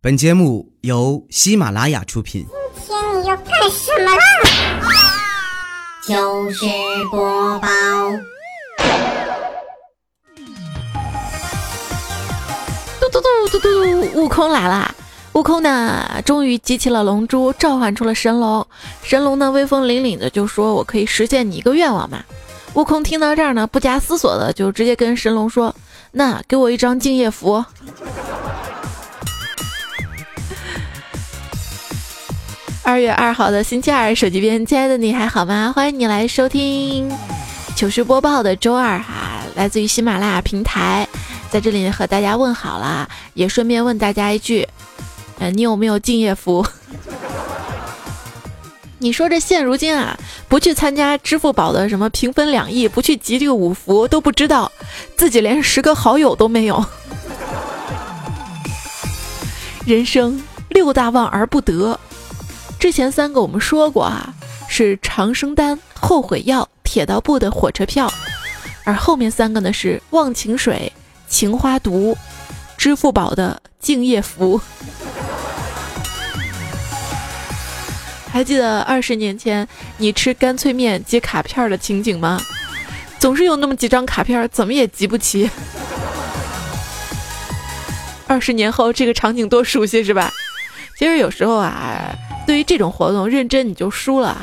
[0.00, 2.46] 本节目由喜马拉雅出品。
[2.86, 4.22] 今天你要干什么啦？
[6.06, 6.64] 就是
[7.10, 7.68] 播报，
[13.00, 14.94] 嘟嘟嘟嘟嘟，悟空来啦！
[15.32, 18.64] 悟空呢，终于集齐了龙珠，召唤出了神龙。
[19.02, 22.22] 神龙呢，威风凛凛的就说：“我可以实现你一个愿望嘛。”
[22.74, 25.74] 悟空听到这儿呢，不加思索的就直接跟神龙说
[26.12, 27.64] ：“那给我一张敬业福。”
[32.88, 35.70] 二月二号的星期二，手机边亲爱的你还好吗？
[35.76, 37.12] 欢迎你来收听
[37.76, 41.06] 糗事播报的周二哈，来自于喜马拉雅平台，
[41.50, 44.66] 在这里和大家问好啦，也顺便问大家一句，
[45.38, 46.64] 呃，你有没有敬业福？
[48.96, 50.18] 你说这现如今啊，
[50.48, 54.72] 不去参加支付宝的什么平分两亿，不去集这个五福，都不知道
[55.14, 56.82] 自己连十个好友都没有。
[59.84, 62.00] 人生六大望而不得。
[62.78, 64.32] 之前三个我们说过啊，
[64.68, 68.10] 是长生丹、后悔药、铁道部的火车票，
[68.84, 70.92] 而后面三个呢是忘情水、
[71.28, 72.16] 情花毒、
[72.76, 74.60] 支付宝的敬业福。
[78.30, 82.40] 还记得二十年前你吃干脆面集卡片的情景吗？
[83.18, 85.50] 总是有那么几张卡片，怎么也集不齐。
[88.28, 90.32] 二十年后这个场景多熟悉是吧？
[90.96, 92.14] 其实有时候啊。
[92.48, 94.40] 对于这种活动，认真你就输了啊！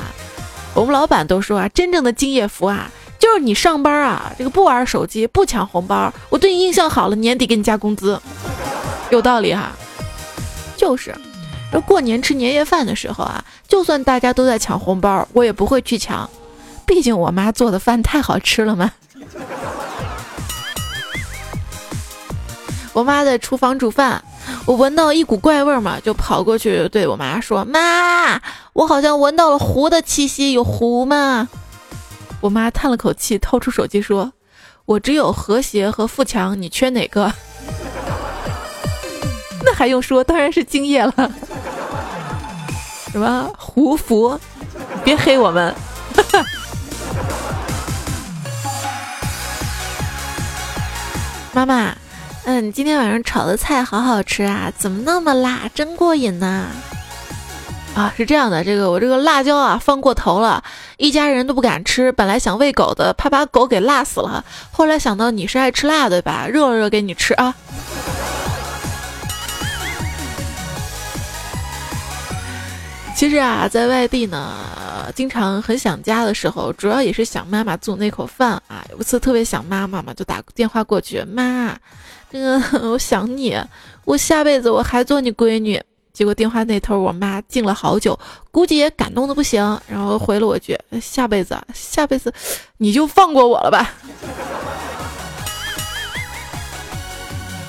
[0.76, 8.22] 我们老板都说啊，真正的敬业福啊，就是你上班啊，这个不玩手机，不抢红包，我对你印象好了，年底给你加工资，
[9.10, 9.72] 有道理哈。
[10.78, 11.16] 就是，
[11.72, 16.30] 这过年吃年夜饭的时候啊，就算大家都在抢红包，我也不会去抢，
[16.86, 18.92] 毕竟我妈做的饭太好吃了嘛。
[22.94, 24.24] 我妈在厨房煮饭。
[24.66, 28.42] 我闻到一股怪味儿嘛，就跑过去对我妈说：“妈，
[28.74, 31.48] 我好像闻到了狐的气息，有狐吗？”
[32.42, 34.34] 我妈叹了口气，掏出手机说
[34.86, 37.32] ：“我只有和谐和富强，你缺哪个？”
[39.66, 40.24] 那还用说？
[40.24, 41.32] 当然是敬业了。
[43.12, 44.40] 什么胡福？
[45.04, 45.74] 别黑我们！
[51.54, 51.96] 妈妈。
[52.48, 56.68] 嗯，你今天晚上炒的菜好好吃啊，怎么那么辣，真过瘾呢？
[57.96, 60.64] 啊，是这样的，这个我这个辣椒啊放过头了，
[60.98, 62.12] 一家人都不敢吃。
[62.12, 66.46] 本来想喂狗的，怕把狗给辣死了，后来想到你是爱吃辣对吧？
[66.48, 67.56] 热了热给你吃啊。
[73.16, 78.86] 其实啊，在外地呢，经常很想家的时候，主要也是想妈妈做那口饭啊。
[78.92, 81.76] 有一次特别想妈妈嘛，就打电话过去，妈。
[82.36, 83.58] 那个，我想你，
[84.04, 85.82] 我下辈子我还做你闺女。
[86.12, 88.18] 结果电话那头，我妈静了好久，
[88.52, 92.34] 估计也感动的不行，然后回了我句：“下辈子，下辈子，
[92.78, 93.94] 你就放过我了吧。”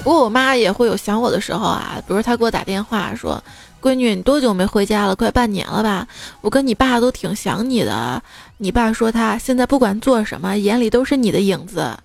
[0.04, 3.42] 不过我妈也会有想我的时候啊，比如她给我打电话说
[3.82, 5.16] ：“闺女，你多久没回家了？
[5.16, 6.06] 快半年了吧？
[6.40, 8.22] 我跟你爸都挺想你的。
[8.58, 11.96] 你爸说他现在不管做什么，眼里都是你的影子。”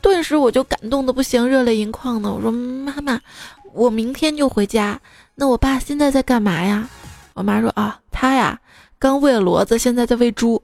[0.00, 2.30] 顿时我就感动的不行，热泪盈眶的。
[2.30, 3.20] 我说：“妈妈，
[3.72, 5.00] 我明天就回家。
[5.34, 6.88] 那我爸现在在干嘛呀？”
[7.34, 8.58] 我妈说：“啊，他呀，
[8.98, 10.62] 刚喂了骡子，现在在喂猪。”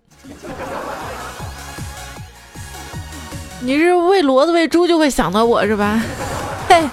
[3.61, 6.00] 你是喂骡子喂猪就会想到我是吧？
[6.69, 6.89] 嘿，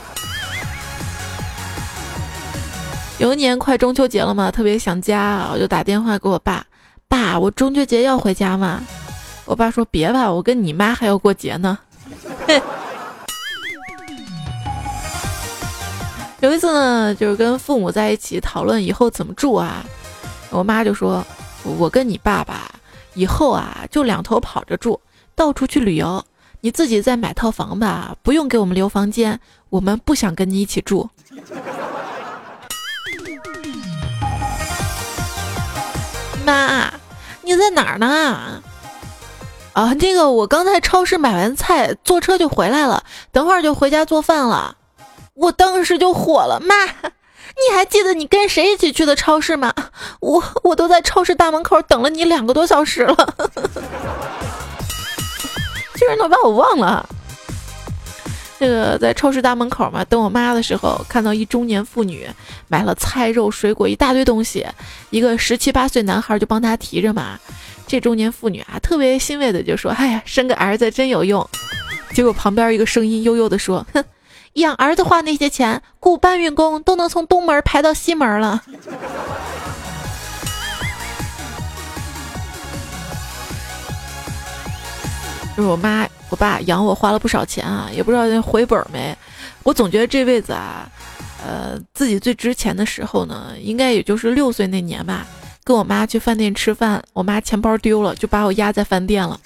[3.20, 6.66] 有一年快中秋节了嘛，特别想家，我就打电话给我爸
[7.08, 8.82] ：“爸，我中秋节要回家吗？”
[9.46, 11.78] 我爸说：“别吧，我跟你妈还要过节呢。”
[16.42, 19.86] 有一次呢，就是跟父母在一起讨论以后怎么住啊，
[20.50, 21.24] 我妈就说
[21.78, 22.72] ：“我跟你爸爸
[23.14, 25.00] 以后啊，就两头跑着住，
[25.36, 26.26] 到处去旅游。
[26.62, 29.40] 你自己再买套房吧，不用给我们留房间，
[29.70, 31.08] 我们不想跟你一起住。
[36.44, 36.92] ”妈，
[37.44, 38.64] 你在哪儿呢？
[39.74, 44.76] 啊，那个我刚才超市买完菜，坐车就回来了，等会儿就回家做饭了。
[45.34, 49.74] 我当时就火了，妈，你还记得你跟谁一起去的超市吗？
[50.20, 53.16] 我我都在超市大门口等了你两个多小时了，
[55.96, 57.08] 居然都把我忘了。
[58.60, 62.30] 这个在超市大门口嘛，等我妈的时候，看到一中年妇女
[62.68, 64.68] 买了菜肉水果一大堆东西，
[65.10, 67.40] 一个十七八岁男孩就帮她提着嘛。
[67.92, 71.46] 这中年妇女啊，特别欣慰的就说：“哎呀，生个儿子真有用。”
[72.16, 74.02] 结果旁边一个声音悠悠的说：“哼，
[74.54, 78.64] 养儿子花那些钱，雇搬运工都能从东门排到西门了。
[85.58, 89.14] 就是我妈我爸养我花了不少钱啊，也不知道回本没。
[89.64, 90.90] 我总觉得这辈子啊，
[91.46, 95.28] 呃，自己最值钱的时候呢，应该也就是六岁那年吧。
[95.64, 99.40] 跟我妈去饭店吃饭，我妈钱包丢了，就把我压在饭店了。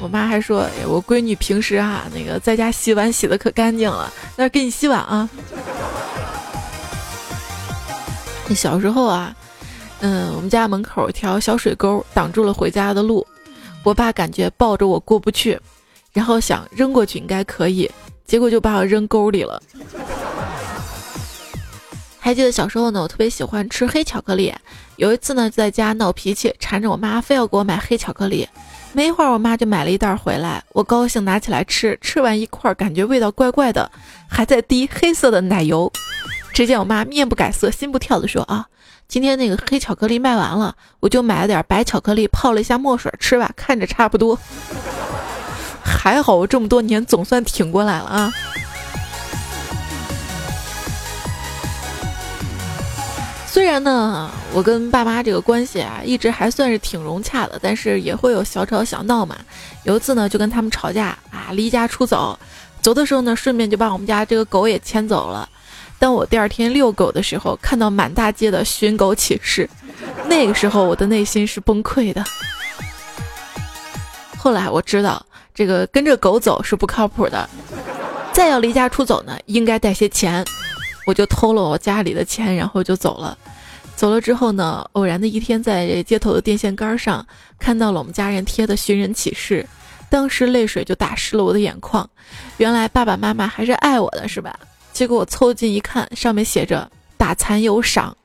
[0.00, 5.28] 我妈还说：“我闺女平时啊，那个在家洗碗洗的可干净了，那给你洗碗啊。”
[8.54, 9.34] 小时候啊。
[10.04, 13.24] 嗯，我们家门口一条小水沟挡住了回家的路，
[13.84, 15.56] 我爸感觉抱着我过不去，
[16.12, 17.88] 然后想扔过去应该可以，
[18.26, 19.62] 结果就把我扔沟里了。
[22.24, 24.54] 还记得小时候呢，我特别喜欢吃黑巧克力，
[24.94, 28.48] 有一次呢就在家闹脾气，缠着我妈非要给我买黑巧克力，
[28.92, 33.90] 没一会儿我妈就买了一袋回来，我高兴拿起来吃，吃完一块儿感觉味道怪怪的，
[34.28, 35.92] 还在滴黑色的奶油，
[36.54, 38.66] 只见我妈面不改色心不跳的说啊。
[39.08, 44.38] 今天那个黑巧克力卖完了，我就买了点白巧克力，泡了一下墨水吃吧，看着差不多。
[45.84, 48.32] 还好我这么多年总算挺过来了啊。
[53.52, 59.36] 虽然呢，我跟爸妈这个关系啊，一直还算是挺融洽的，但是也会有小吵小闹嘛。
[59.84, 62.38] 有一次呢，就跟他们吵架啊，离家出走，
[62.80, 65.46] 走的时候呢，顺便就把我们家这个狗也牵走了。
[65.98, 69.68] 当我第二天遛狗的时候，看到满大街的寻狗启事，
[70.26, 72.24] 那个时候我的内心是崩溃的。
[74.38, 75.22] 后来我知道，
[75.54, 77.46] 这个跟着狗走是不靠谱的，
[78.32, 80.42] 再要离家出走呢，应该带些钱。
[81.04, 83.36] 我就偷了我家里的钱，然后就走了。
[83.94, 87.24] 走了之后呢，偶然的一天在街头的电线杆上
[87.58, 89.66] 看到了我们家人贴的寻人启事，
[90.08, 92.08] 当时泪水就打湿了我的眼眶。
[92.56, 94.58] 原来爸爸妈妈还是爱我的，是吧？
[94.92, 98.16] 结果我凑近一看，上面写着“打残有赏”。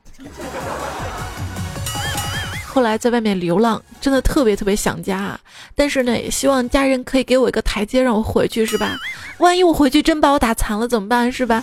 [2.66, 5.40] 后来在外面流浪，真的特别特别想家，啊！
[5.74, 8.96] 但是呢，也希望家人可以给我一个台阶，让我回去，是吧？
[9.38, 11.62] 万一我回去真把我打残了怎么办，是吧？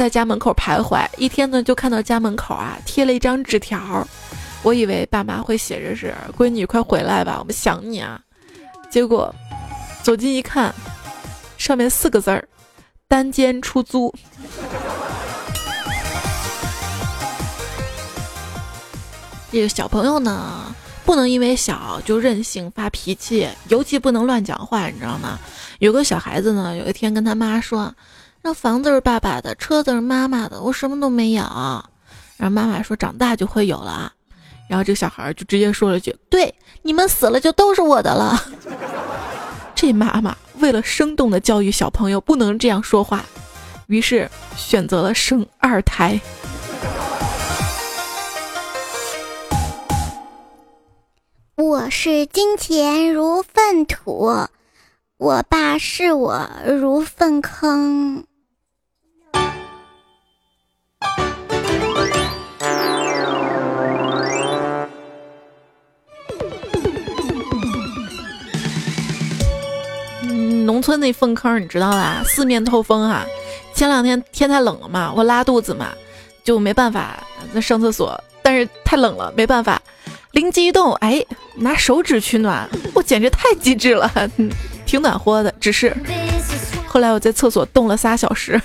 [0.00, 4.02] 在家门口徘徊一天呢，就看到家门口啊贴了一张纸条，
[4.62, 8.18] 我以为爸妈会写着是“闺女快回来吧，我们想你啊”，
[8.88, 9.30] 结果
[10.02, 10.74] 走近一看，
[11.58, 12.42] 上面四个字儿。
[13.08, 14.10] 单间出租。
[19.52, 20.74] 这个小朋友呢，
[21.04, 25.38] 不能因为小就任性发脾气，尤其不能乱讲话，你知道吗？
[25.78, 27.94] 有个小孩子呢，有一天跟他妈说
[28.42, 31.42] ：“那房子是爸爸的，车子是妈妈的，我什么都没有。”
[32.38, 34.12] 然后妈妈说：“长大就会有了。”
[34.66, 38.40] 然后这个小孩就直接说了句：“对，你们死了就都是我的了。
[39.74, 43.24] ”这妈妈为了生动的教育小朋友不能这样说话，
[43.88, 46.18] 于是选择了生二胎。
[51.56, 54.48] 我是金钱如粪土，
[55.18, 58.24] 我爸视我如粪坑。
[70.70, 73.26] 农村那粪坑你知道吧，四面透风哈。
[73.74, 75.88] 前两天天太冷了嘛，我拉肚子嘛，
[76.44, 77.20] 就没办法
[77.52, 79.82] 在上厕所，但是太冷了，没办法，
[80.30, 84.08] 灵机一动，哎，拿手指取暖，我简直太机智了，
[84.86, 85.52] 挺暖和的。
[85.58, 85.92] 只是
[86.86, 88.60] 后来我在厕所冻了仨小时。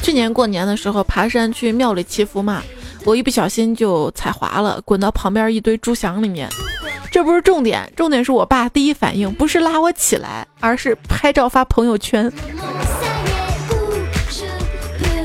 [0.00, 2.62] 去年过年的时候爬山去庙里祈福嘛。
[3.04, 6.48] 我一不小心就踩滑了，滚到旁边一堆猪翔里面。
[7.10, 12.30] 这不是重点，重点是我爸第一反应不是拉我起来，而是拍照发朋友圈。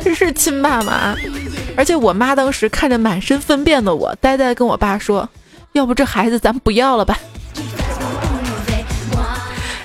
[0.03, 1.15] 这是亲爸妈，
[1.75, 5.27] 而且我妈当时看着满身粪便的我，呆呆跟我爸说
[5.73, 7.19] ：“要不这孩子咱不要了吧？”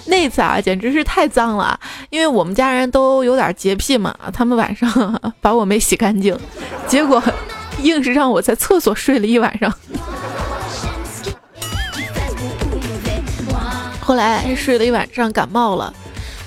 [0.07, 1.79] 那次啊，简直是太脏了，
[2.11, 6.39] 因为我们家人都有点洁癖嘛，他们晚上 把我没洗干净，
[6.87, 7.23] 结果。
[7.85, 9.73] 硬是让我在厕所睡了一晚上，
[14.01, 15.93] 后来睡了一晚上感冒了，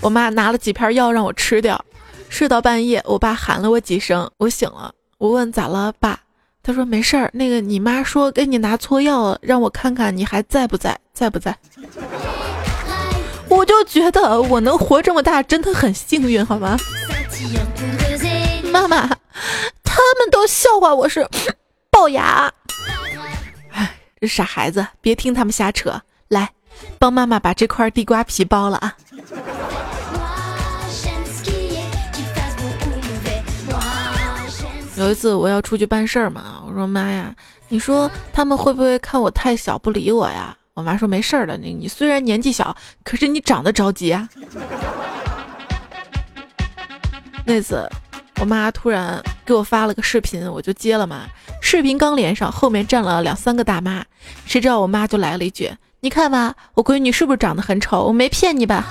[0.01, 1.83] 我妈拿了几片药让我吃掉，
[2.29, 6.19] 睡到半夜，我爸喊了我几声，我醒了，我问咋了，爸，
[6.61, 11.57] 他说没事儿，那个你妈说给你拿错药了，让我看看你还在不在，在不在？
[13.49, 16.77] 我就觉得我能活这么大真的很幸运，好吗？
[18.71, 19.09] 妈妈。
[20.13, 21.27] 他们都笑话我是
[21.91, 22.53] 龅牙。
[23.71, 26.47] 哎，这傻孩子，别听他们瞎扯，来，
[26.99, 28.95] 帮妈妈把这块地瓜皮剥了啊。
[34.97, 37.35] 有一次我要出去办事儿嘛，我说妈呀，
[37.67, 40.55] 你说他们会不会看我太小不理我呀？
[40.75, 44.29] 我妈说没事儿的，你你虽然年纪小，可是你长得着急啊。
[47.45, 47.89] 那次
[48.43, 51.21] 我妈突然给我发了个视频，我就接了嘛。
[51.61, 54.03] 视频刚连上，后面站了两三个大妈，
[54.45, 55.71] 谁知道我妈就来了一句
[56.03, 58.03] ：“你看吧，我闺女是不是长得很丑？
[58.03, 58.83] 我没骗你吧？”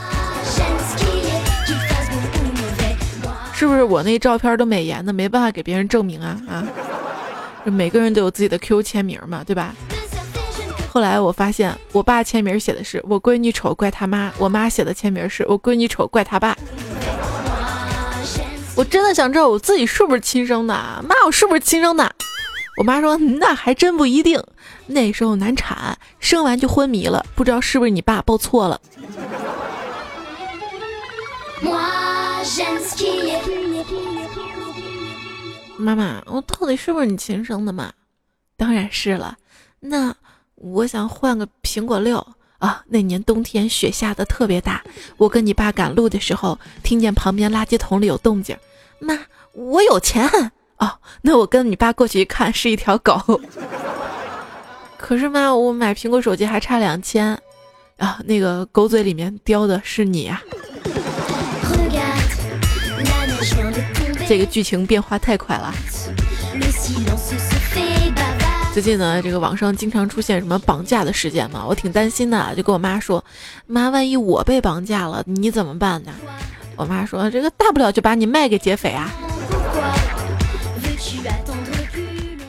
[3.53, 6.65] 是不是我那照片都美颜的，没办法给别人证明啊啊！
[7.65, 9.75] 每个人都有自己的 Q 签名嘛，对吧？
[10.91, 16.57] 后来我发现，我爸签名写的是“我闺女丑怪他妈”，我妈写的签名是“我闺女丑怪他爸”。
[18.75, 20.75] 我真的想知道我自己是不是亲生的，
[21.07, 22.15] 妈，我是不是亲生的？
[22.79, 24.43] 我妈说那还真不一定，
[24.87, 28.81] 那时候难产，生完就昏迷了，不知道是不是你爸抱错了。
[35.77, 37.93] 妈妈，我到底是不是你亲生的嘛？
[38.57, 39.37] 当然是了。
[39.81, 40.15] 那
[40.55, 42.27] 我想换个苹果六
[42.63, 42.83] 啊。
[42.87, 44.81] 那年冬天雪下的特别大，
[45.17, 48.57] 我跟你爸赶路的时候，听见旁边垃圾桶里有动静。
[49.01, 49.19] 妈，
[49.53, 50.31] 我有钱
[50.79, 50.93] 哦。
[51.23, 53.41] 那我跟你爸过去一看，是一条狗。
[54.97, 57.37] 可是妈，我买苹果手机还差两千
[57.99, 58.21] 啊。
[58.25, 60.41] 那个狗嘴里面叼的是你呀。
[64.29, 65.75] 这个剧情变化太快了。
[68.73, 73.23] 最近呢，这个网上经常出现什么绑架的事件嘛，我挺担心的，就跟我妈说
[73.69, 76.13] ：“妈，万一我被绑架了，你怎么办呢？”
[76.77, 79.11] 我妈说：“这个大不了就把你卖给劫匪啊。”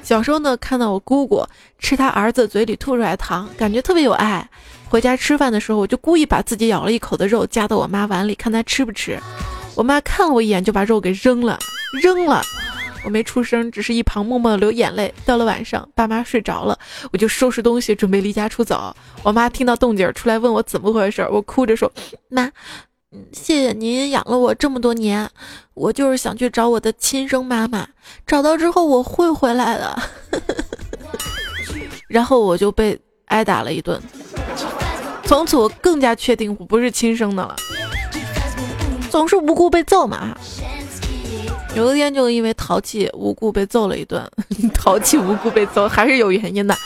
[0.02, 1.46] 小时候呢，看到我姑姑
[1.78, 4.50] 吃她儿子嘴里吐出来的糖，感觉特别有爱。
[4.88, 9.20] 回家吃饭的时候，我就故意把自己咬了一口的肉夹到我妈碗里，看她吃不吃。
[9.76, 11.60] 我妈看了我一眼，就把肉给扔了，
[12.02, 12.42] 扔了。
[13.04, 15.14] 我没出声，只是一旁默默的流眼泪。
[15.26, 16.78] 到了晚上，爸妈睡着了，
[17.12, 18.96] 我就收拾东西准备离家出走。
[19.24, 21.92] 我妈听到动静出来问我怎么回事，我哭着说
[22.30, 22.50] ：“妈，
[23.32, 25.30] 谢谢您养了我这么多年，
[25.74, 27.88] 我就是想去找我的亲生妈妈，
[28.26, 30.02] 找到之后我会回来的。
[32.08, 34.02] ”然后我就被挨打了一顿，
[35.26, 37.56] 从此我更加确定我不是亲生的了。
[39.10, 40.38] 总是无故被揍嘛。
[41.76, 44.24] 有一天就因为淘气无故被揍了一顿，
[44.76, 46.78] 淘气无故被揍还是有原因的。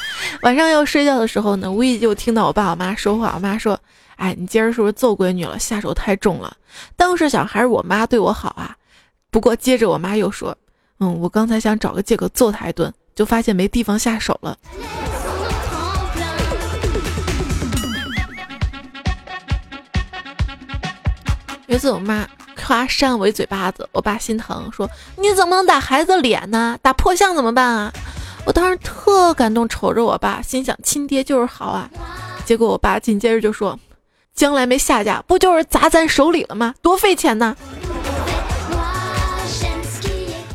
[0.44, 3.34] 晚上要睡觉的时候呢，无意就听到我爸我妈说话。
[3.36, 3.78] 我妈说
[4.16, 5.60] ：“哎，你今儿是不是揍闺女了？
[5.60, 6.56] 下手太重了。”
[6.96, 8.76] 当时想还是我妈对我好啊。
[9.30, 10.58] 不过接着我妈又说
[11.00, 14.58] ：“嗯，我刚才想找个借口揍她一顿，就发现没地方下手了。”
[21.68, 22.26] 有一次，我妈
[22.66, 26.78] 夸扇我一嘴巴子，我爸心疼，说：“你怎么能打孩子脸呢？
[26.82, 27.94] 打破相怎么办啊？”
[28.46, 31.90] 我当时特感动，瞅着我爸，心想亲爹就是好啊。
[32.46, 33.78] 结果我爸紧接着就说
[34.34, 36.74] ：“将来没下家，不就是砸咱手里了吗？
[36.82, 37.56] 多费钱呢！”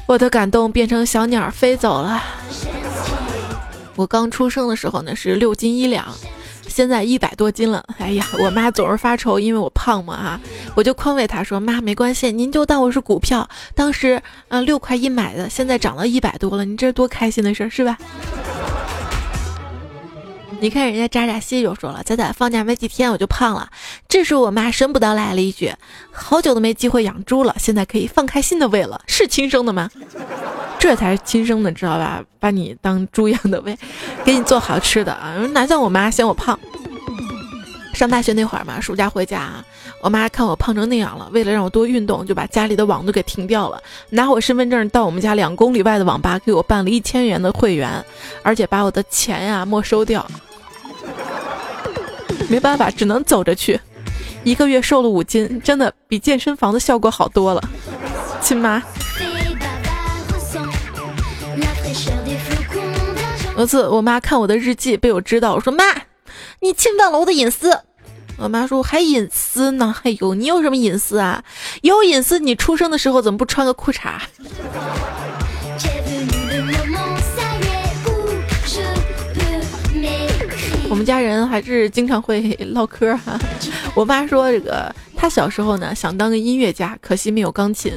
[0.06, 2.22] 我的感动变成小鸟飞走了。
[3.94, 6.06] 我刚出生的时候呢，是六斤一两。
[6.72, 10.40] 现在一百多斤了，哎呀，我妈总是发愁，因为我胖嘛哈，
[10.74, 17.98] 我就宽慰她说：“妈，没关系，您就当我是股票，当时嗯六块一买的，现在涨到一百多了，你这多开心的事儿是吧？”
[20.62, 23.68] 你看人家渣渣西就说了：“仔仔放假没几天我就胖了。”
[24.08, 25.74] 这时候我妈神不得来了一句
[26.12, 29.90] ：“好久都没机会养猪了，现在可以放开心的喂了，是亲生的吗？”
[30.78, 32.22] 这才是亲生的，知道吧？
[32.38, 33.76] 把你当猪一样的喂，
[34.24, 35.34] 给你做好吃的啊！
[35.52, 36.56] 哪像我妈嫌我胖。
[37.92, 39.52] 上大学那会儿嘛，暑假回家，
[40.00, 48.04] 我妈看我胖成那样了，为了让我多运动，就把家里的网都给停掉了，拿我身份证到我们家两公里外的网吧给我办了一千元的会员，
[48.44, 50.24] 而且把我的钱呀没收掉。
[52.52, 53.80] 没办法，只能走着去。
[54.44, 57.62] 一个月瘦了五斤，真的比健身房的效果好多了，
[58.42, 58.82] 亲妈。
[63.56, 65.82] 有次我妈看我的日记被我知道，我说妈，
[66.60, 67.80] 你侵犯了我的隐私。
[68.36, 69.94] 我妈说还隐私呢？
[70.02, 71.42] 哎呦，你有什么隐私啊？
[71.80, 74.20] 有隐私，你出生的时候怎么不穿个裤衩？
[81.02, 83.36] 们家人还是经常会唠嗑哈。
[83.92, 87.92] 我妈说这个，她小时候呢想当个音乐家，可惜没有钢琴。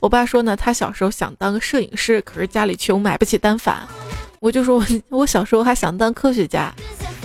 [0.00, 3.86] 我爸说呢，他小时候想当个摄影师，可是家里穷，买不起单反。
[4.38, 4.86] 我就说我
[5.18, 6.72] 我小时候还想当科学家，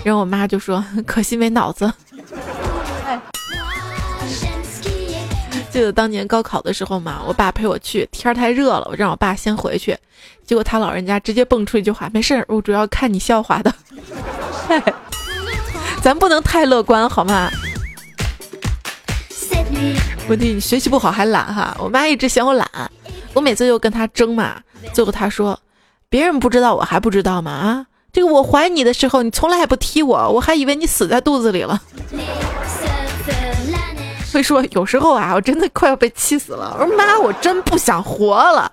[0.04, 1.90] 然后我妈就说 可惜没脑子。
[5.76, 9.94] 记得当年高考的时候嘛，我爸陪我去，天儿太热了，我让我爸先回去，
[10.46, 13.76] 结果他老人家直接蹦出一句话：“没事儿，我主要看你笑话的。
[16.02, 17.52] ”咱不能太乐观好吗？
[20.30, 22.66] 问题你学习不好还懒哈，我妈一直嫌我懒，
[23.34, 24.56] 我每次就跟她争嘛，
[24.94, 25.60] 最后她说
[26.08, 27.52] ：“别人不知道我还不知道吗？
[27.52, 31.82] 啊，这个我怀你的时候你从来还不踢我，我还以为你死在肚子里了。”
[34.36, 36.76] 会说有时候啊，我真的快要被气死了。
[36.78, 38.70] 我说妈，我真不想活了。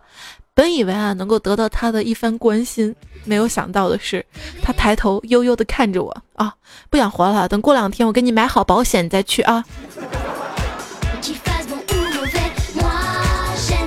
[0.55, 2.93] 本以为啊能够得到他的一番关心，
[3.25, 4.27] 没有想到的是，
[4.61, 6.53] 他抬头悠悠的看着我啊，
[6.91, 7.49] 不想活了。
[7.49, 9.65] 等过两天我给你买好保险，你再去啊。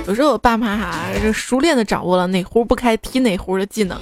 [0.06, 3.98] 有时候我爸妈哈是熟练的掌握了哪壶不开提哪壶的技能，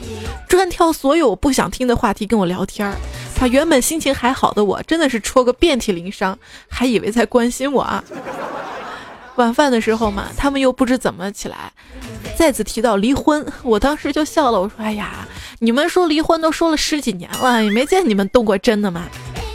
[0.46, 2.94] 专挑所有不想听的话题跟我聊天儿。
[3.34, 8.04] 他原本心情还好的我，真的是戳个遍体鳞伤，还以为在关心我啊。
[9.37, 11.73] 晚饭的时候嘛，他们又不知怎么起来，
[12.37, 15.26] 再次提到离婚，我当时就笑了，我说：“哎呀，
[15.58, 19.08] 你们说离婚都说了十几年了，也没见你们动过真的嘛。”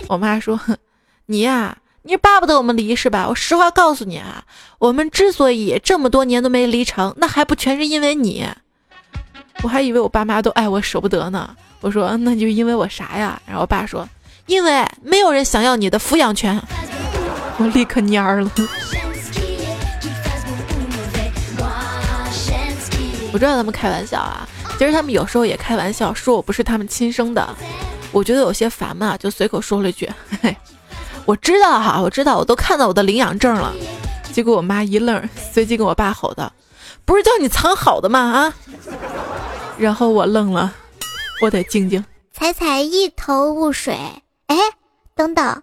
[0.10, 0.60] 我妈说
[1.27, 1.77] ：“你呀，
[2.10, 3.28] 你巴不得我们离是吧？
[3.30, 4.44] 我实话告诉你啊，
[4.80, 8.48] 我们之所以这么多年都没离成，那还不全是因为你？
[9.62, 13.39] 我还以为我爸妈都爱我舍不得呢。”我说那就因为我啥呀？
[13.46, 14.10] 然后我爸说，
[14.48, 16.60] 因为没有人想要你的抚养权。
[17.58, 18.51] 我立刻蔫儿了。
[23.32, 24.50] 我知道他们开玩笑啊，
[24.80, 27.48] 其实他们有时候也开玩笑，说我不是他们亲生的。
[28.12, 30.58] 我觉得有些烦嘛，就随口说了一句：“嘿嘿，
[31.29, 33.71] 我知道哈，我知道，我都看到我的领养证了。”
[34.33, 36.51] 结果我妈一愣，随即跟我爸吼道
[37.05, 38.19] ：“不是叫你藏好的吗？
[38.19, 38.53] 啊！”
[39.77, 40.74] 然后我愣了。
[41.41, 42.03] 我得静静。
[42.33, 43.95] 彩彩一头雾水，
[44.48, 44.55] 哎，
[45.13, 45.62] 等等，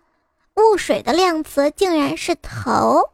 [0.55, 3.11] 雾水的量词竟然是头。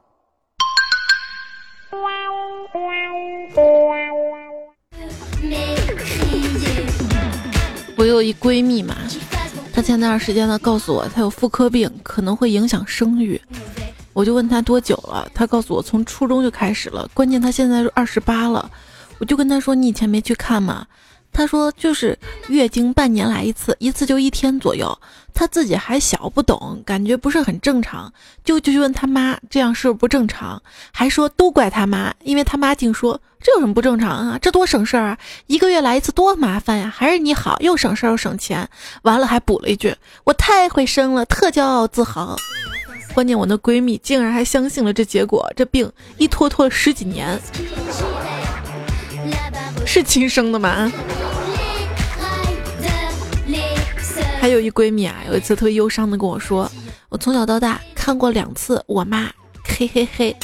[7.97, 8.95] 我有一闺蜜嘛，
[9.73, 13.41] 他前段时间呢告诉我他有妇科病，可能会影响生育。
[14.13, 18.71] 我就问他多久了，他告诉我从初中就开始了，关键他现在是二十八了。
[19.19, 20.87] 我就跟他说，你以前没去看吗？
[21.33, 22.19] 她说就是
[22.49, 24.97] 月经半年来一次，一次就一天左右。
[25.35, 28.13] 她自己还小不懂，感觉不是很正常，
[28.45, 30.63] 就就去问她妈，这样是不是不正常？
[30.93, 34.39] 还说都怪她妈，因为她妈竟说这有什么不正常啊？
[34.41, 35.19] 这多省事儿啊！
[35.47, 36.93] 一个月来一次多麻烦呀！
[36.95, 38.69] 还是你好，又省事儿又省钱。
[39.03, 42.37] 完了还补了一句，我太会生了，特骄傲自豪。
[43.15, 47.41] 关键我那闺蜜竟然还相信了这结果，这病一拖拖十几年。
[49.87, 50.91] 是亲生的吗？
[54.41, 56.71] 还有一闺蜜啊，有一次特别忧伤的跟我说，
[57.09, 59.31] 我从小到大看过两次我妈，
[59.65, 60.37] 嘿嘿嘿，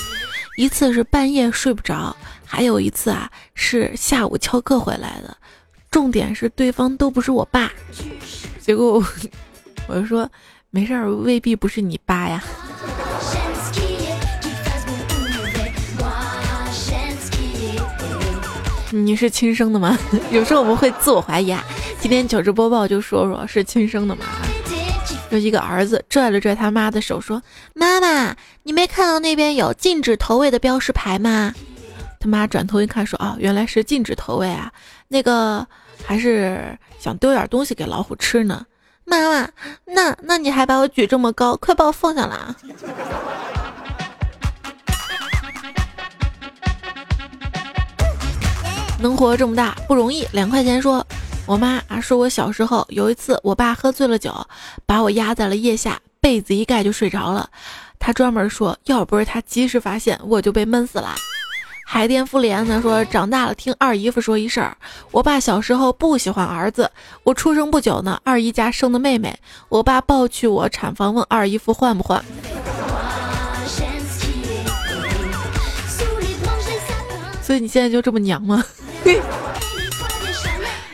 [0.56, 5.36] 一次是半夜睡不着，还有一次啊是下午翘课回来的，
[5.90, 7.72] 重点是对方都不是我爸。
[8.60, 9.02] 结果
[9.88, 10.30] 我 就说
[10.70, 12.42] 没事儿，未必不是你爸呀。
[18.90, 19.98] 你是亲生的吗？
[20.30, 21.64] 有时候我们会自我怀疑啊。
[22.00, 24.24] 今天糗事播报就说说是亲生的吗？
[25.30, 27.42] 有一个儿子拽了拽他妈的手，说
[27.74, 31.52] ：“妈妈，你没看到那边有禁止投喂的标识牌吗？”
[32.18, 34.72] 他妈转头一看，说：“哦，原来是禁止投喂啊。
[35.08, 35.66] 那个
[36.04, 38.64] 还是想丢点东西给老虎吃呢。”
[39.04, 39.48] 妈妈，
[39.84, 42.56] 那那你还把我举这么高，快把我放下来啊！
[48.98, 50.26] 能活这么大不容易。
[50.32, 51.04] 两块钱说，
[51.46, 54.34] 我妈啊说，我小时候有一次，我爸喝醉了酒，
[54.84, 57.48] 把我压在了腋下，被子一盖就睡着了。
[57.98, 61.14] 他专门说，要不是他及时发现，我就被闷死了。
[61.86, 64.76] 海淀妇联呢说，长大了听二姨夫说一事儿，
[65.10, 66.90] 我爸小时候不喜欢儿子，
[67.24, 69.34] 我出生不久呢，二姨家生的妹妹，
[69.70, 72.22] 我爸抱去我产房问二姨夫换不换。
[77.42, 78.62] 所以你现在就这么娘吗？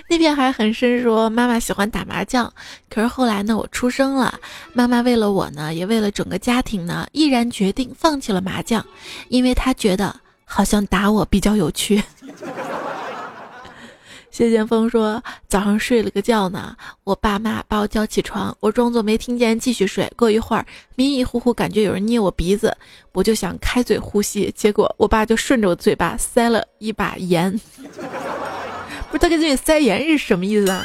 [0.08, 2.52] 那边还很深，说妈妈喜欢打麻将，
[2.88, 4.38] 可是后来呢，我出生了，
[4.72, 8.84] 妈妈为了我呢，也为了整个家庭呢，毅然决定放弃了麻将，
[9.28, 10.14] 因为她觉得
[10.44, 12.02] 好像打我比较有趣。
[14.34, 20.12] 谢剑锋说早上睡了个觉呢，我爸妈把我叫起床，我装作没听见继续睡。
[20.16, 20.66] 过一会儿
[20.96, 22.76] 迷迷糊糊感觉有人捏我鼻子，
[23.12, 27.48] 我就想开嘴呼吸，结果我爸就顺着我嘴巴塞了一把盐。
[29.08, 30.84] 不是他给自己塞盐是什么意思啊？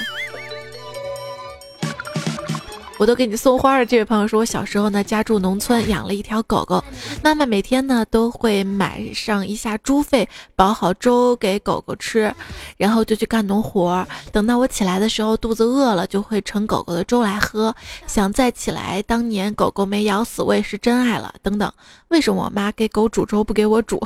[2.99, 3.85] 我都给你送花了。
[3.85, 6.83] 这位朋友说，我小时候呢家住农村，养了一条狗狗，
[7.23, 12.31] 妈妈每天呢都会买上一下猪肺，煲好粥给狗狗吃，
[12.75, 14.05] 然后就去干农活。
[14.33, 17.73] 等到我起来的时候，肚子饿了，就会盛狗狗的粥来喝。
[18.05, 21.33] 想再起来，当年狗狗没咬死我也是真爱了。
[21.41, 21.71] 等等，
[22.09, 23.97] 为什么我妈给狗煮粥不给我煮？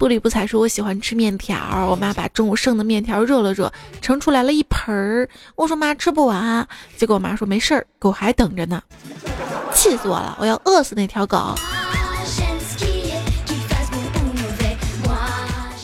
[0.00, 5.28] 不理不睬说：“我喜欢吃面条。”我妈把中午剩的面条热了热，盛出来了一盆儿。
[5.56, 8.82] 我说：“妈，吃不完。”结果我妈说：“没事儿，狗还等着呢。”
[9.76, 10.34] 气死我了！
[10.40, 11.54] 我要饿死那条狗。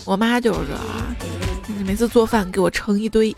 [0.07, 1.15] 我妈就是说啊，
[1.85, 3.37] 每次做饭给我盛一堆，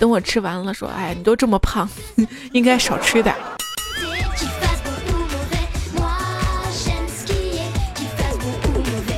[0.00, 1.88] 等我吃完了说：“哎，你都这么胖，
[2.50, 3.32] 应该少吃点。”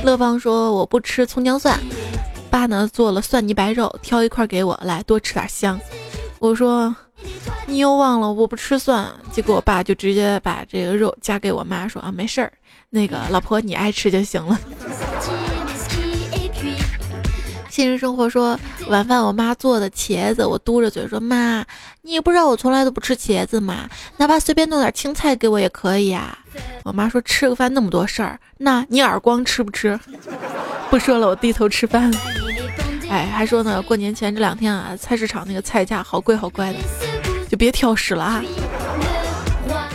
[0.09, 1.79] 乐芳说：“我不吃葱姜蒜。”
[2.49, 5.79] 爸呢做了蒜泥白肉，挑一块给我，来多吃点香。
[6.39, 6.95] 我说
[7.67, 12.51] ：“你又忘了我不吃蒜。”结果我爸就直接把这个肉夹给我妈，说：“啊，没事儿，
[12.89, 14.59] 那个老婆你爱吃就行了。
[17.69, 21.63] ”现实生活说晚饭我妈做的茄子，我嘟着嘴说：“妈，
[22.01, 26.37] 你也不知道我从来都不吃茄子嘛，哪怕随便弄点青菜给我也可以啊。”
[26.83, 29.99] 我妈说：“吃个饭那么多事儿，那你耳光吃不吃？”
[30.89, 32.11] 不说了，我低头吃饭。
[33.09, 36.79] 哎，还说呢，过年前这两天啊，菜市场那个菜价好贵好贵的，
[37.47, 38.43] 就别挑食了啊。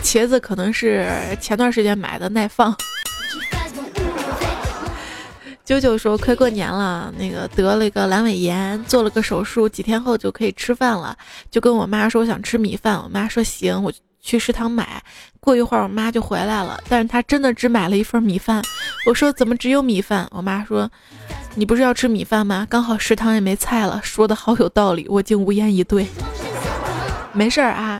[0.01, 1.09] 茄子可能是
[1.41, 2.75] 前段时间买的，耐放。
[5.65, 11.17] 啾啾说：“快过年了，那个得了一个阑尾炎，做了个手术，几天后就可以吃饭了。
[11.49, 15.01] 就跟我妈说我想吃米饭，我妈说行，我去食堂买。
[15.39, 18.61] 过一会儿我妈就回来了，但是她真的只买了一份米饭。
[19.07, 20.27] 我说怎么只有米饭？
[20.31, 20.89] 我妈说
[21.55, 22.67] 你不是要吃米饭吗？
[22.69, 23.99] 刚好食堂也没菜了。
[24.03, 26.05] 说的好有道理，我竟无言以对。
[27.33, 27.99] 没事儿啊，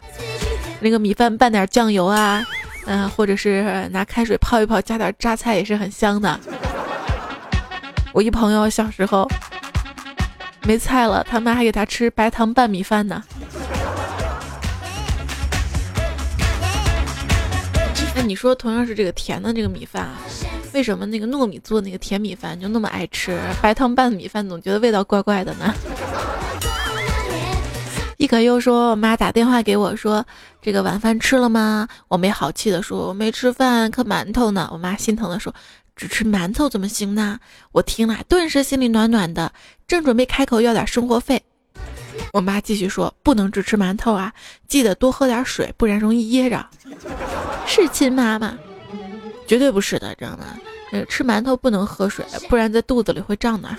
[0.82, 2.44] 那个米饭拌点酱油啊，
[2.86, 6.40] 嗯，或者是拿开水泡一泡，加点榨菜也是很香的。”
[8.16, 9.30] 我一朋友小时候
[10.64, 13.22] 没菜了，他妈还给他吃白糖拌米饭呢。
[18.16, 20.16] 那你说，同样是这个甜的这个米饭啊，
[20.74, 25.76] 为什么那个糯米做那个甜米饭就那么爱吃，白糖拌米饭总觉得味道怪怪的呢？
[28.16, 30.26] 一可又说，我妈打电话给我说，
[30.62, 31.86] 这个晚饭吃了吗？
[32.08, 34.70] 我没好气的说，我没吃饭，可馒头呢。
[34.72, 35.54] 我妈心疼的说。
[35.96, 37.40] 只吃馒头怎么行呢？
[37.72, 39.54] 我听了顿时心里暖暖的，
[39.88, 41.42] 正准备开口要点生活费，
[42.34, 44.34] 我妈继续说：“不能只吃馒头啊，
[44.68, 46.68] 记得多喝点水，不然容易噎着。”
[47.66, 48.58] 是亲妈妈？
[49.48, 50.46] 绝对不是的，知道吗？
[50.92, 53.70] 呃，吃馒头不能喝水，不然在肚子里会胀的。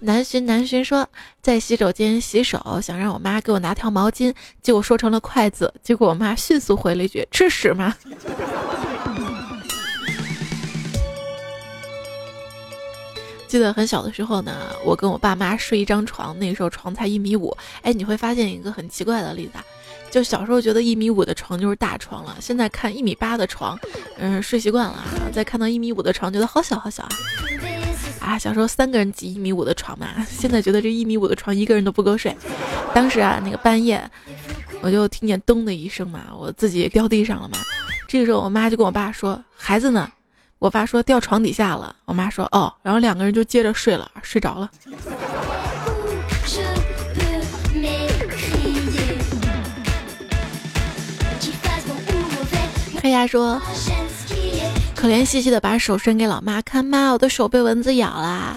[0.00, 1.08] 南巡南巡说
[1.40, 7.94] 在洗手间洗手，想让我妈给我拿条毛巾，结果说成了筷子，结果我妈迅速回了一句：“吃屎吗？”
[13.52, 14.50] 记得很小的时候呢，
[14.82, 17.54] 我跟我爸妈睡一张床，那个时候床才一米五。
[17.82, 19.58] 哎，你会发现一个很奇怪的例子，
[20.10, 23.78] 就小时候觉得一米五的床就是大床了，现在看一米八的床，
[24.16, 27.10] 嗯，睡习惯了，再看到一米五的床，觉得好小好小啊！
[28.20, 32.34] 啊，小时候三个人挤一米五的床嘛，现在觉得这一米五的床一个人都不够睡。
[32.94, 34.02] 当时啊，那个半夜，
[34.80, 37.58] 我就听见咚的一声嘛，我自己掉地上了嘛。
[38.08, 40.10] 这个时候，我妈就跟我爸说：“孩子呢？”
[40.62, 44.70] 我爸说掉床底下了，我妈说哦，然后两个人就接着睡了，睡着了。
[53.02, 53.60] 黑鸭说，
[54.94, 58.56] 可怜兮兮的把手伸给老妈看，妈，我的手被蚊子咬啦。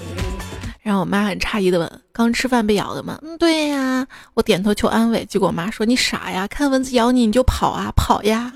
[0.84, 3.18] 然后我妈很诧异的问，刚吃饭被咬的吗？
[3.24, 4.06] 嗯，对呀。
[4.36, 8.54] 我点头求安慰，结果我妈说你傻呀，看蚊子咬你你就跑啊，跑呀。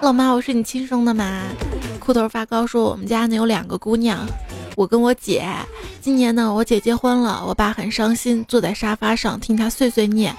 [0.00, 1.42] 老妈，我是你亲生的吗？
[1.98, 4.24] 裤头发高说：“我们家呢有两个姑娘，
[4.76, 5.44] 我跟我姐。
[6.00, 10.34] 今年呢，我姐结婚了，我爸很伤心，坐在沙发上听她碎碎念。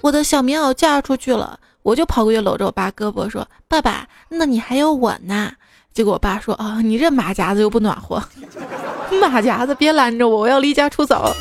[0.00, 5.50] 我的小棉袄嫁出去了，我就跑过去搂着我爸胳膊说：‘爸爸，那你还有我呢。’
[5.92, 8.22] 结果我爸说：‘啊，你这马甲子又不暖和，
[9.20, 11.34] 马甲子别拦着我，我要离家出走。’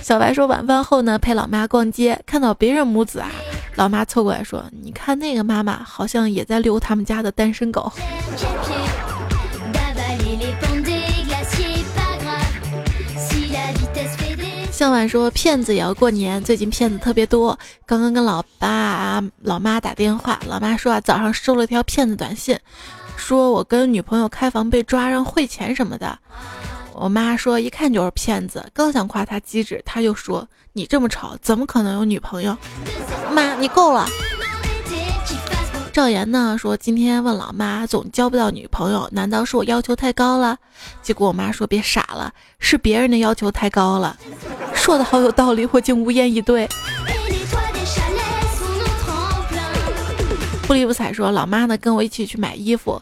[0.00, 3.30] 小白说晚饭后呢，陪老妈逛街，看到别人母子啊。”
[3.76, 7.92] 老妈凑过来说：“你看那个妈妈，好像也在遛他们家的单身狗。”
[14.72, 17.58] 向晚说：“骗子也要过年，最近骗子特别多。
[17.86, 22.58] 刚刚跟老爸、老妈打电话，老妈说啊，早上收了条骗子短信，
[23.16, 26.18] 说我跟女朋友开房被抓，让汇钱什么的。
[26.98, 32.56] 我妈说一看就是骗子，刚想夸他机智，他又说你这么丑，怎么可能有女朋友？
[33.30, 34.08] 妈，你够了。
[35.92, 40.56] 赵岩呢说今天问老妈总交不到女朋友，难道是我要求太高了？
[41.02, 44.16] 结果我妈说别傻了，是别人的要求太高了。
[44.74, 46.66] 说的好有道理，我竟无言以对。
[50.66, 53.00] 不理不睬说老妈呢跟我一起去买衣服。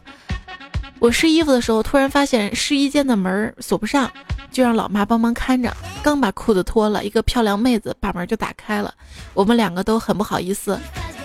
[1.05, 4.11] 我试衣服的时候，突然发现试衣间的门锁不上，
[4.51, 5.71] 就让老妈帮忙看着。
[6.01, 8.91] 刚把裤子脱了，一个漂亮妹子把门就打开了，
[9.35, 10.79] 我们两个都很不好意思。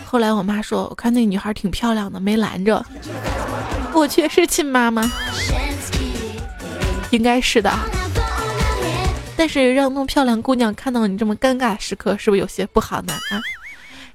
[0.05, 2.85] 后来我妈说：“我看那女孩挺漂亮的，没拦着。”
[3.95, 5.11] 我却是亲妈妈，
[7.09, 7.73] 应该是的。
[9.35, 13.14] 但是让那么漂亮姑娘看到你这么尴尬时刻，是不是有些不好呢？
[13.31, 13.40] 啊？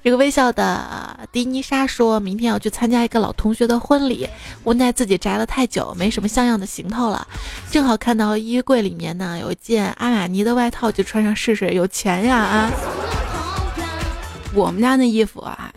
[0.06, 4.30] 这个微笑的迪妮莎说：“明天要去参加一个老同学的婚礼，
[4.64, 7.28] 无奈自己宅了太久，没什么像样的行头了。
[7.72, 11.72] 正好看到衣柜里面呢有一件阿玛尼的外套，就穿上试试。
[11.72, 12.72] 有钱呀啊！
[14.54, 15.74] 我们家那衣服啊，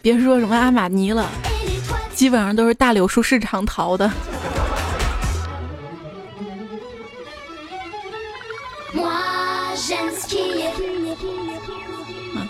[0.00, 1.28] 别说什么阿玛尼了，
[2.14, 4.08] 基本上都是大柳树市场淘的。”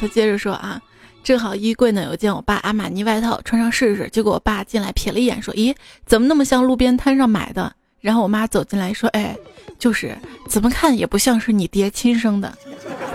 [0.01, 0.81] 他接着说啊，
[1.25, 4.09] 正好衣柜呢有件我爸阿玛尼外套，穿上试试。
[4.11, 5.75] 结果我爸进来瞥了一眼，说：“咦，
[6.07, 9.37] 怎么那么像路边摊上买的？”然后我妈走进来说：“哎，
[9.79, 10.17] 就是
[10.49, 12.57] 怎么看也不像是你爹亲生的。”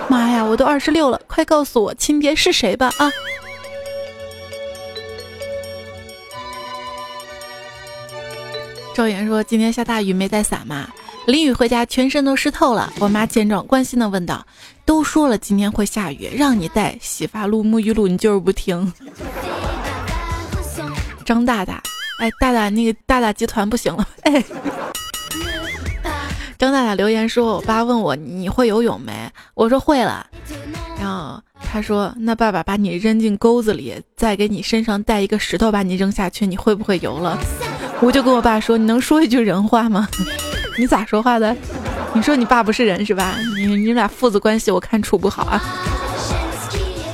[0.09, 2.91] 妈呀，我都二十六了，快告诉我亲爹是谁吧！
[2.97, 3.09] 啊！
[8.93, 10.87] 赵岩说：“今天下大雨，没带伞吗？”
[11.25, 12.91] 淋雨回家，全身都湿透了。
[12.99, 14.45] 我妈见状，关心的问道
[14.85, 18.91] ：“都说了今天会下雨，让你带洗发露、沐浴露，你就是不听。
[21.25, 21.81] ”张大大，
[22.19, 24.43] 哎，大大那个大大集团不行了， 哎。
[26.57, 29.11] 张大大留言说：“我爸问我你会游泳没？
[29.53, 30.25] 我说会了。
[30.97, 37.37] 然后他说：那爸爸把你扔进沟子里，再给你身上带一个石头把你扔下去，你会不会游了？
[37.99, 40.07] 我就跟我爸说：你能说一句人话吗？”
[40.77, 41.55] 你咋说话的？
[42.13, 43.35] 你说你爸不是人是吧？
[43.57, 45.61] 你你俩父子关系我看处不好啊。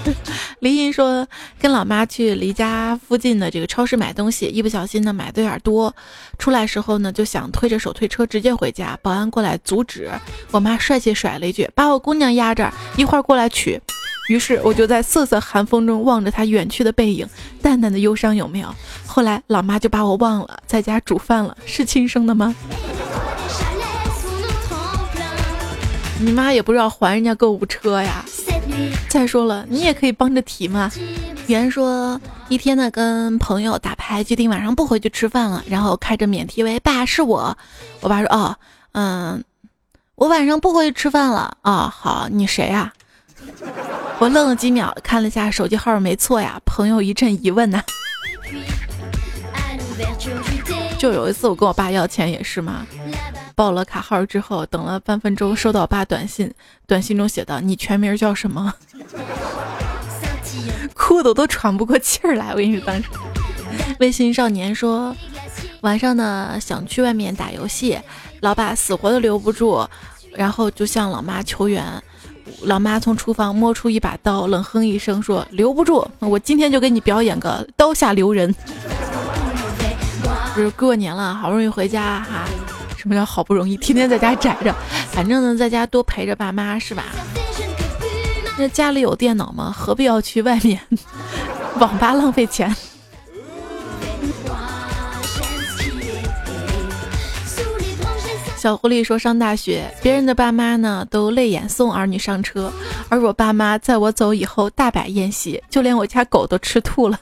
[0.60, 1.26] 黎莹说
[1.58, 5.96] 跟老妈去离家附近的这个超市买东西，一不小心呢买的有点多，
[6.38, 10.10] 出来时候呢就想推着手推车直接回家，保安过来阻止，
[10.52, 13.80] 我妈帅气甩了一句：“把我姑娘压着，一会儿过来取。”
[14.28, 17.26] 于是我就在瑟瑟寒风中望着她远去的背影，
[17.62, 18.76] 淡淡的忧伤有没有？
[19.08, 22.54] 后来老妈就把我忘了，在家煮饭了，是亲生的吗？
[26.20, 28.24] 你妈也不知道还人家购物车呀。
[29.08, 30.92] 再说了，你也可以帮着提嘛。
[31.48, 37.58] 圆说一天呢跟朋友打牌，决定晚上不回去吃饭了，然后开着免提喂爸是我。
[38.02, 38.56] 我爸说哦，
[38.92, 39.44] 嗯，
[40.16, 41.92] 我晚上不回去吃饭了啊。
[41.96, 42.94] 好，你谁呀？
[44.20, 46.60] 我愣了几秒，看了下手机号没错呀。
[46.66, 47.82] 朋友一阵疑问呐。
[50.98, 52.86] 就有一次我跟我爸要钱也是嘛。
[53.60, 56.50] 报了卡号之后，等了半分钟，收到爸短信，
[56.88, 58.74] 短信中写道：“你全名叫什么？”
[60.96, 62.52] 哭的都喘不过气儿来。
[62.52, 63.10] 我跟你说，当时
[64.00, 65.14] 微信少年说，
[65.82, 68.00] 晚上呢想去外面打游戏，
[68.40, 69.86] 老爸死活都留不住，
[70.34, 71.84] 然后就向老妈求援。
[72.62, 78.56] 老妈从厨房摸出一把刀，冷哼一声说：“留不住，我今天就给你表演个刀下留人。
[80.56, 82.46] ”不是过年了，好不容易回家哈。
[83.00, 83.78] 什么叫好不容易？
[83.78, 84.76] 天天在家宅着，
[85.10, 87.06] 反正呢，在家多陪着爸妈是吧？
[88.58, 89.74] 那家里有电脑吗？
[89.74, 90.78] 何必要去外面
[91.80, 92.76] 网吧浪费钱？
[98.58, 102.70] 小狐狸说：上大学，别人的爸妈呢都泪眼送儿女上车，
[103.08, 107.18] 而我爸妈在我走以后大摆宴席，就连我家狗都吃吐了。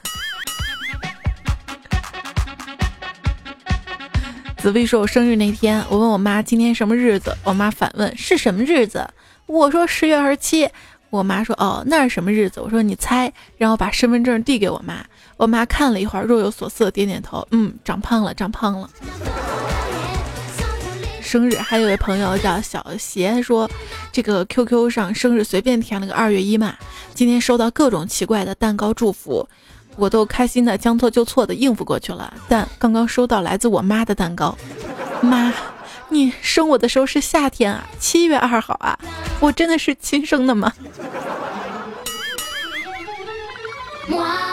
[4.58, 9.08] 紫薇说：“我生日那天，我问我妈今天什么日子，我妈反问是什么日子。
[9.46, 10.68] 我说十月二十七。
[11.10, 12.60] 我妈说哦，那是什么日子？
[12.60, 13.32] 我说你猜。
[13.56, 14.96] 然后把身份证递给我妈，
[15.36, 18.90] 我妈看了一会儿，若有所思，点点头，嗯，长胖了，长胖了。
[21.22, 23.70] 生日还有位朋友叫小邪说，
[24.10, 26.74] 这个 QQ 上生日随便填了个二月一嘛，
[27.14, 29.48] 今天收到各种奇怪的蛋糕祝福。”
[29.98, 34.56] 我都开心的将错就错的应付过去了，但刚刚收到来自我妈的蛋糕，
[35.20, 35.52] 妈，
[36.08, 38.96] 你生我的时候是夏天啊，七月二号啊，
[39.40, 40.72] 我真的是亲生的吗？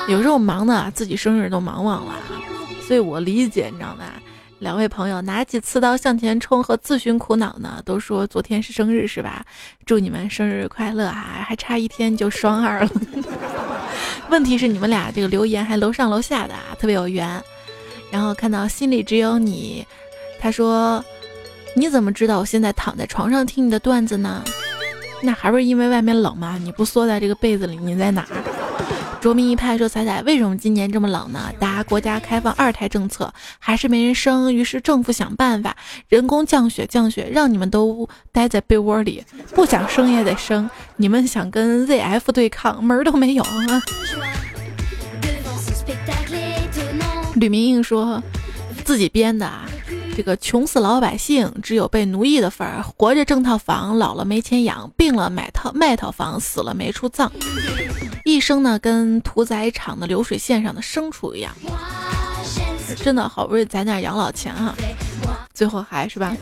[0.08, 2.14] 有时候忙的自己生日都忙忘了。
[2.88, 4.06] 所以我理解，你知道吗？
[4.60, 9.46] 两位朋友拿起刺刀向前冲和自寻苦恼呢，都说昨天是生日是吧？
[9.86, 11.46] 祝你们生日快乐啊！
[11.48, 12.90] 还差一天就双二了。
[14.30, 17.42] 问题是你们俩这个留言还楼上楼下的啊，特别有缘。
[18.12, 19.86] 然后看到心里只有你，
[20.40, 21.04] 他说
[21.76, 24.44] ：“你怎么知道我现在躺在床上听你的段子呢？
[25.22, 26.58] 那还不是因为外面冷吗？
[26.62, 28.28] 你不缩在这个被子里，你在哪儿？”
[29.22, 31.52] 卓明一派说：“彩彩，为什么今年这么冷呢？
[31.60, 35.76] 答：国家开放二胎政策，还是没人生，于是政府想办法
[36.08, 39.24] 人工降雪降雪，让你们都待在被窝里，
[39.56, 40.70] 不想生也得生。
[40.98, 43.82] 你们想跟 ZF 对抗，门儿都没有啊！”
[47.36, 48.22] 吕明英说
[48.84, 49.66] 自己编的啊。
[50.16, 52.82] 这个穷死老百姓，只有被奴役的份儿。
[52.82, 57.30] 活着挣套房，老了没钱养，病了买套卖套房，死了没处葬。
[58.26, 61.56] 一生呢，跟屠宰场的流水线上的牲畜一样。
[62.98, 64.74] 真的好不容易攒点养老钱哈，
[65.54, 66.36] 最后还是吧。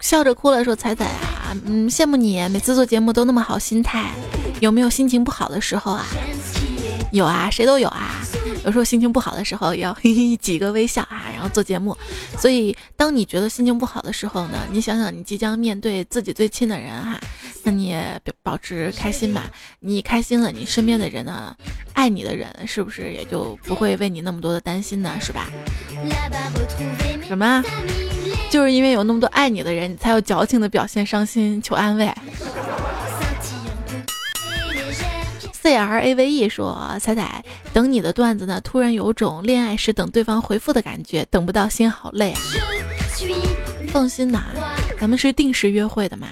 [0.00, 4.10] 笑着哭了说：“彩彩啊，嗯，羡慕你每次做节目都那么好心态。”
[4.58, 6.04] 有没有心情不好的时候啊？
[7.12, 8.20] 有啊，谁都有啊。
[8.64, 11.96] 有时候心情不好的时候，要 嘿嘿几个微笑啊，然后做节目。
[12.38, 17.20] 所以，当你觉得心情不好的时候呢，你想想你即将面对自己最亲的人哈，
[17.64, 19.50] 那你也保持开心吧。
[19.80, 21.54] 你开心了，你身边的人呢，
[21.92, 25.12] 爱你的人是不是也就不会为你那么多的担心呢？
[25.20, 25.50] 是吧？
[27.28, 27.62] 什么？
[28.50, 32.10] 就是因为有那么多爱你的人，你才有矫情的表现伤心求安慰。
[35.62, 42.34] C R A V E 说：“彩彩，等你的段子呢，突然有种恋爱时等对方回复的感觉，等不到心好累。
[43.92, 44.42] 放心呐，
[45.00, 46.26] 咱们是定时约会的嘛。”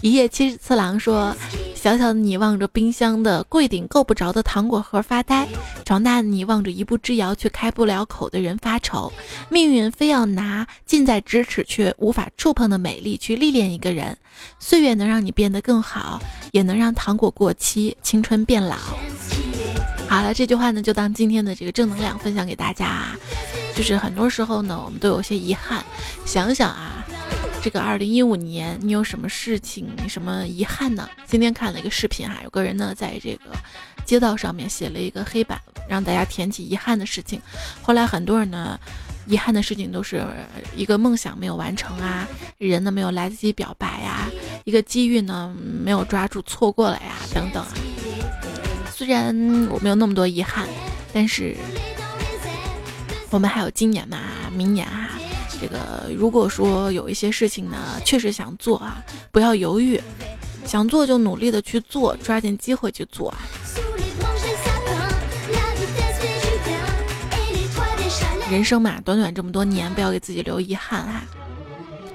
[0.00, 1.36] 一夜七次郎说。
[1.86, 5.46] 小小的你望着冰箱的柜顶够不着的糖果盒发呆，
[5.84, 9.12] 长大的你望着一步之遥却开不了口的人发愁。
[9.48, 14.18] 命运非要拿近在咫尺却无法触碰的美丽去历练一个人。
[14.58, 16.20] 岁月能让你变得更好，
[16.50, 18.74] 也能让糖果过期，青春变老。
[20.08, 23.16] 好了，这句话呢就当今天的这个正能量分享给大家。
[23.76, 25.84] 就是很多时候呢，我们都有些遗憾。
[26.24, 27.05] 想想啊。
[27.66, 31.10] 这个二零一五年，你有什么事情、什么遗憾呢？
[31.26, 33.56] 今天看了一个视频哈，有个人呢在这个
[34.04, 37.42] 街道上面写了一个黑板，让大家填起遗憾的事情。
[37.82, 38.78] 后来很多人呢，
[39.26, 40.24] 遗憾的事情都是
[40.76, 42.24] 一个梦想没有完成啊，
[42.58, 44.28] 人呢没有来得及表白呀，
[44.62, 47.74] 一个机遇呢没有抓住错过了呀，等等啊。
[48.94, 49.34] 虽然
[49.72, 50.68] 我没有那么多遗憾，
[51.12, 51.56] 但是
[53.30, 54.20] 我们还有今年嘛，
[54.52, 55.10] 明年啊。
[55.60, 60.00] 这个如果说有一些事情呢，确实想做啊，不要犹豫，
[60.66, 63.38] 想做就努力的去做，抓紧机会去做啊。
[68.50, 71.24] 人生嘛，短短这么多年，不要给自己留遗憾啊。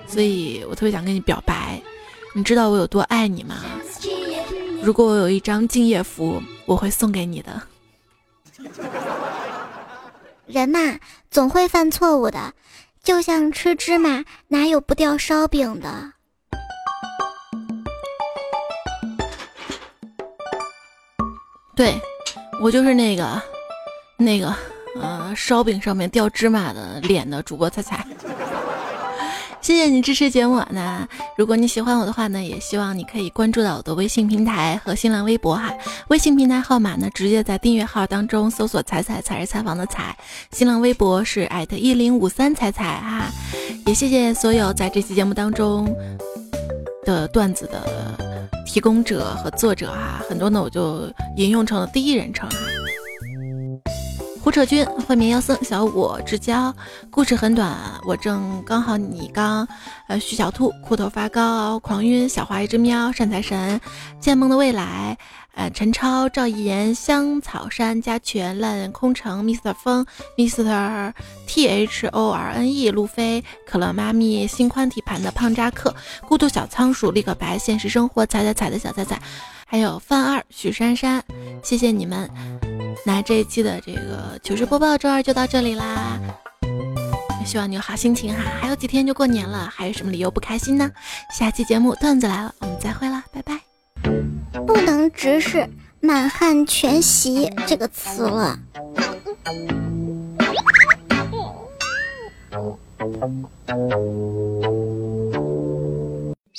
[0.07, 1.81] 所以我特别想跟你表白，
[2.33, 3.55] 你知道我有多爱你吗？
[4.81, 7.61] 如果我有一张敬业福，我会送给你的。
[10.47, 10.97] 人呐，
[11.29, 12.53] 总会犯错误的。
[13.03, 16.13] 就像吃芝麻，哪有不掉烧饼的？
[21.75, 21.99] 对，
[22.61, 23.41] 我就是那个，
[24.17, 24.55] 那个，
[25.01, 28.05] 呃，烧饼上面掉芝麻的脸的主播彩彩。
[29.61, 35.71] 谢谢你支持节目，那如果你喜欢我的话呢，也希望你可以关注到我的微信平台和新浪微博哈。
[36.07, 40.17] 微信平台号码呢，直接在订阅号当中搜索“彩彩”，才是采访的彩。
[40.51, 43.25] 新浪微博是艾特一零五三彩彩哈。
[43.85, 45.87] 也谢谢所有在这期节目当中
[47.05, 48.17] 的段子的
[48.65, 52.57] 提供者和作者哈，很多呢我就引用成了第一人称哈。
[54.43, 56.73] 胡扯君、慧眠妖僧、小五之交，
[57.11, 59.67] 故事很短，我正刚好你刚，
[60.07, 63.79] 呃，徐小兔、裤头发高、狂晕、小花一只喵、善财神、
[64.19, 65.15] 渐梦的未来，
[65.53, 70.03] 呃，陈超、赵一言、香草山、加全、烂空城、Mr 风、
[70.35, 71.13] Mr
[71.45, 75.95] T H O R N E、路飞、可乐妈咪、心宽体盘的胖扎克、
[76.27, 79.21] 孤独小仓鼠、立刻白、现实生活、踩踩踩的小踩踩，
[79.71, 81.23] 还有范二、许珊珊，
[81.63, 82.29] 谢谢你们。
[83.05, 86.19] 那这一期的这个糗事播报周二就到这里啦，
[87.45, 90.91] 希望你有好心情哈，还有几天就过年了，还有什么理由不开心呢？
[91.31, 93.61] 下期节目段子来了，我们再会啦，拜拜。
[94.67, 95.65] 不能直视
[96.03, 98.59] “满汉全席”这个词了。